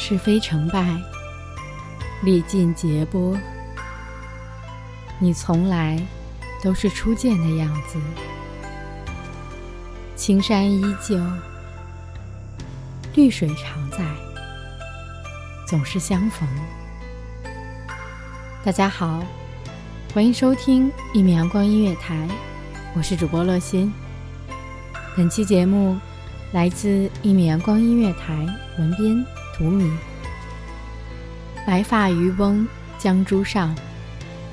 [0.00, 0.96] 是非成败，
[2.22, 3.36] 历尽劫波。
[5.18, 6.00] 你从来
[6.64, 7.98] 都是初见的样子，
[10.16, 11.22] 青山依旧，
[13.14, 13.98] 绿水常在，
[15.68, 16.48] 总是相逢。
[18.64, 19.22] 大家好，
[20.14, 22.26] 欢迎收听一米阳光音乐台，
[22.96, 23.92] 我是主播乐心。
[25.14, 25.98] 本期节目
[26.52, 28.46] 来自一米阳光音乐台
[28.78, 29.22] 文编。
[29.60, 29.90] 荼蘼，
[31.66, 32.66] 白发渔翁
[32.98, 33.76] 江渚上，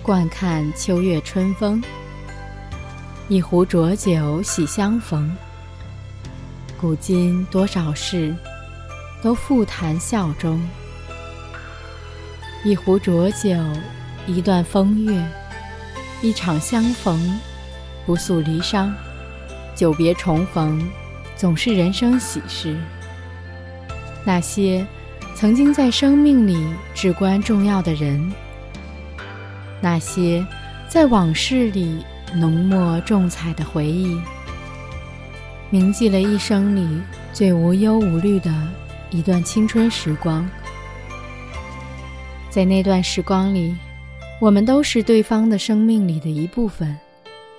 [0.00, 1.82] 惯看秋月春风。
[3.26, 5.36] 一壶浊酒喜相逢。
[6.80, 8.32] 古今多少事，
[9.20, 10.64] 都付谈笑中。
[12.62, 13.50] 一壶浊酒，
[14.28, 15.20] 一段风月，
[16.20, 17.40] 一场相逢，
[18.06, 18.88] 不诉离殇。
[19.74, 20.88] 久别重逢，
[21.34, 22.76] 总是人生喜事。
[24.24, 24.86] 那些
[25.34, 26.56] 曾经在生命里
[26.94, 28.32] 至关重要的人，
[29.80, 30.46] 那些
[30.88, 32.04] 在往事里
[32.34, 34.16] 浓墨重彩的回忆，
[35.68, 38.52] 铭记了一生里最无忧无虑的
[39.10, 40.48] 一段青春时光。
[42.48, 43.74] 在那段时光里，
[44.40, 46.96] 我们都是对方的生命里的一部分，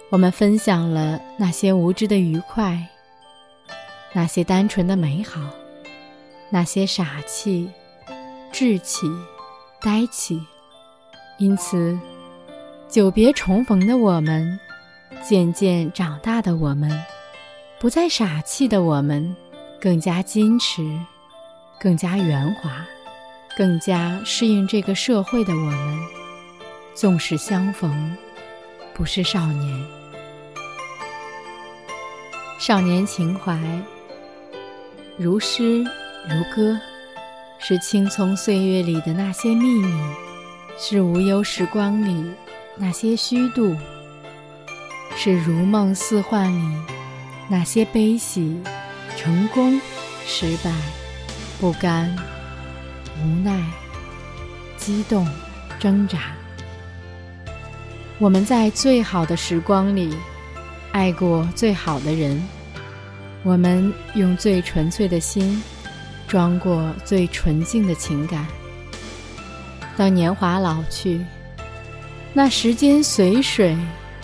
[0.09, 2.87] 我们分享了那些无知的愉快，
[4.13, 5.41] 那些单纯的美好。
[6.53, 7.67] 那些傻气、
[8.51, 9.07] 稚气、
[9.81, 10.39] 呆气，
[11.39, 11.97] 因此，
[12.87, 14.59] 久别重逢的我们，
[15.27, 17.03] 渐渐长大的我们，
[17.79, 19.35] 不再傻气的我们，
[19.81, 20.87] 更加矜持，
[21.79, 22.85] 更加圆滑，
[23.57, 25.99] 更加适应这个社会的我们，
[26.93, 28.15] 纵使相逢，
[28.93, 29.85] 不是少年，
[32.59, 33.59] 少年情怀，
[35.17, 35.83] 如诗。
[36.29, 36.79] 如歌，
[37.59, 39.93] 是青葱岁月里的那些秘密，
[40.79, 42.31] 是无忧时光里
[42.77, 43.75] 那些虚度，
[45.17, 46.77] 是如梦似幻里
[47.49, 48.57] 那些悲喜、
[49.17, 49.79] 成功、
[50.25, 50.71] 失败、
[51.59, 52.15] 不甘、
[53.21, 53.61] 无奈、
[54.77, 55.27] 激动、
[55.77, 56.19] 挣扎。
[58.17, 60.15] 我们在最好的时光里
[60.93, 62.41] 爱过最好的人，
[63.43, 65.61] 我们用最纯粹的心。
[66.33, 68.47] 装过最纯净的情感。
[69.95, 71.23] 当年华老去，
[72.33, 73.77] 那时间随水，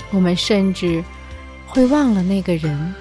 [0.09, 1.03] 我们甚至
[1.68, 2.96] 会忘了那个人，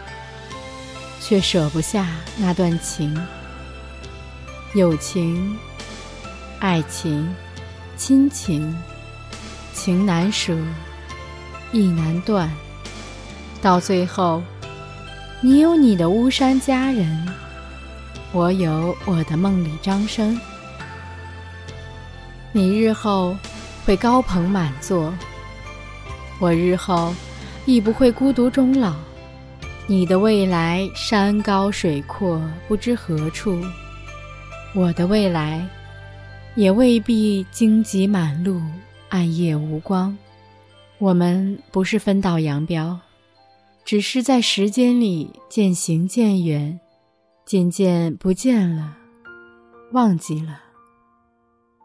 [1.23, 3.19] 却舍不下那段情。
[4.75, 5.57] 友情、
[6.61, 7.35] 爱情、
[7.97, 8.77] 亲情，
[9.73, 10.55] 情难舍，
[11.73, 12.51] 意难断。
[13.63, 14.43] 到最后，
[15.41, 17.27] 你有你的巫山佳人。
[18.33, 20.39] 我有我的梦里张生，
[22.53, 23.35] 你日后
[23.87, 25.13] 会高朋满座，
[26.39, 27.15] 我日后
[27.65, 28.95] 亦不会孤独终老。
[29.87, 32.39] 你的未来山高水阔，
[32.69, 33.59] 不知何处；
[34.75, 35.67] 我的未来
[36.55, 38.61] 也未必荆棘满路，
[39.09, 40.15] 暗夜无光。
[40.99, 43.01] 我们不是分道扬镳，
[43.87, 46.79] 只是在时间里渐行渐远。
[47.49, 48.95] 渐渐不见了，
[49.93, 50.61] 忘记了。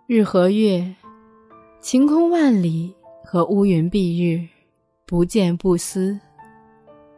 [0.07, 0.93] 日和月，
[1.79, 2.93] 晴空万里
[3.23, 4.45] 和乌云蔽日，
[5.05, 6.19] 不见不思。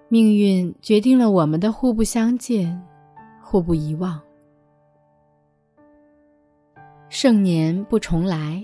[0.10, 2.80] 命运决定了我们的互不相见，
[3.42, 4.22] 互不遗忘。
[7.10, 8.64] 盛年不重来，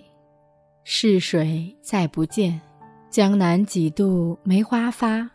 [0.84, 2.62] 逝水再不见。
[3.10, 5.28] 江南几度梅花发，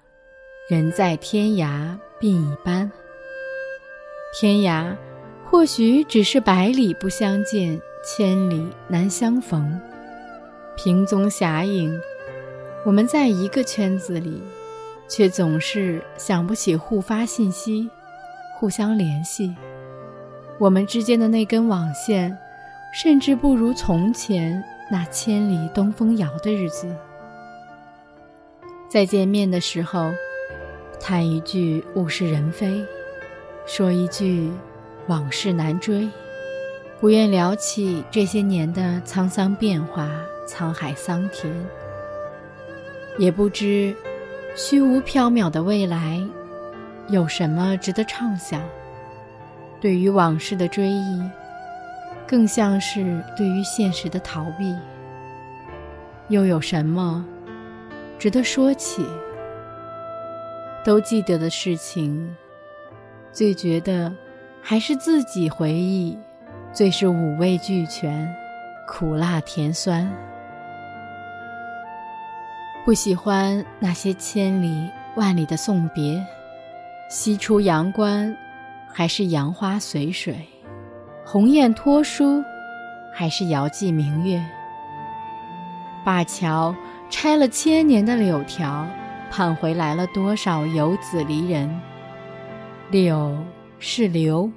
[0.71, 2.89] 人在天涯鬓已斑。
[4.39, 4.95] 天涯
[5.47, 9.81] 或许只是百里不相见，千里难相逢。
[10.77, 11.99] 萍踪侠影，
[12.85, 14.43] 我们在一个圈子里，
[15.09, 17.89] 却总是想不起互发信息，
[18.59, 19.57] 互相联系。
[20.59, 22.37] 我们之间的那根网线，
[22.93, 26.95] 甚至不如从前那千里东风遥的日子。
[28.87, 30.13] 再见面的时候，
[31.01, 32.85] 叹一句物是人非，
[33.67, 34.49] 说一句
[35.09, 36.09] 往事难追，
[37.01, 40.09] 不愿聊起这些年的沧桑变化、
[40.49, 41.53] 沧海桑田，
[43.19, 43.93] 也不知
[44.55, 46.25] 虚无缥缈的未来
[47.09, 48.63] 有什么值得畅想。
[49.81, 51.21] 对于往事的追忆，
[52.25, 54.75] 更像是对于现实的逃避。
[56.29, 57.25] 又有什么？
[58.17, 59.05] 值得说起，
[60.85, 62.35] 都记得的事情，
[63.37, 64.11] 最觉得
[64.63, 66.19] 还是自己回忆，
[66.73, 68.35] 最是五味俱全，
[68.89, 70.11] 苦辣甜酸。
[72.83, 76.25] 不喜欢那些千里万里的送别，
[77.11, 78.35] 西出阳关，
[78.91, 80.35] 还是杨花随水，
[81.23, 82.43] 鸿雁托书，
[83.13, 84.43] 还是遥寄明月，
[86.07, 86.75] 灞桥。
[87.11, 88.87] 拆了千年的柳条，
[89.31, 91.71] 盼回来了多少游子离人？
[92.89, 93.37] 柳
[93.81, 94.49] 是留，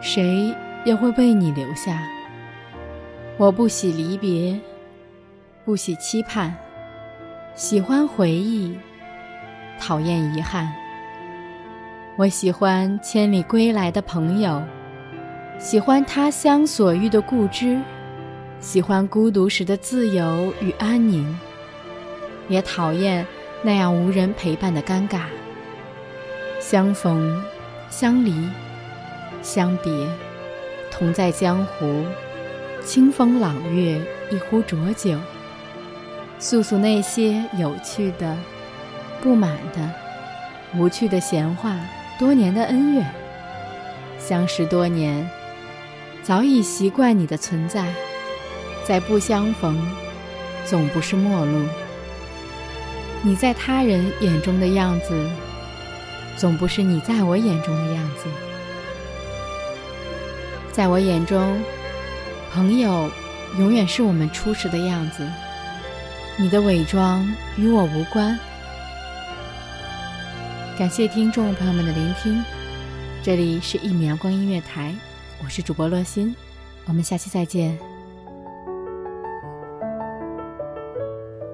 [0.00, 2.00] 谁也会为你留下。
[3.36, 4.56] 我不喜离别，
[5.64, 6.54] 不喜期盼，
[7.56, 8.78] 喜欢回忆，
[9.80, 10.72] 讨厌遗憾。
[12.16, 14.62] 我喜欢千里归来的朋友，
[15.58, 17.76] 喜欢他乡所遇的故知。
[18.60, 21.36] 喜欢孤独时的自由与安宁，
[22.48, 23.26] 也讨厌
[23.62, 25.22] 那样无人陪伴的尴尬。
[26.68, 27.40] 相逢，
[27.90, 28.34] 相离，
[29.40, 29.92] 相别，
[30.90, 32.04] 同在江湖，
[32.84, 34.02] 清风朗月，
[34.32, 35.16] 一壶浊酒，
[36.40, 38.36] 诉诉那些有趣的、
[39.22, 39.88] 不满的、
[40.76, 41.76] 无趣的闲话，
[42.18, 43.06] 多年的恩怨。
[44.18, 45.30] 相识多年，
[46.24, 47.86] 早已习惯你的存在。
[48.84, 49.78] 再不相逢，
[50.64, 51.62] 总不是陌路。
[53.22, 55.30] 你在他人眼中的样子，
[56.36, 58.28] 总不是你在我眼中的样子。
[60.70, 61.58] 在我眼中，
[62.52, 63.10] 朋友
[63.58, 65.26] 永远是我们初时的样子。
[66.38, 68.38] 你的伪装与我无关。
[70.78, 72.44] 感谢听众朋友们的聆听，
[73.22, 74.94] 这里是一米阳光音乐台，
[75.42, 76.36] 我是主播乐心，
[76.84, 77.95] 我们下期再见。